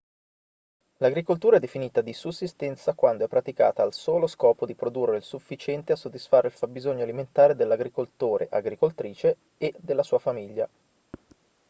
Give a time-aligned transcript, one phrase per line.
[0.97, 5.91] l'agricoltura è definita di sussistenza quando è praticata al solo scopo di produrre il sufficiente
[5.91, 10.67] a soddisfare il fabbisogno alimentare dell'agricoltore/agricoltrice e della sua famiglia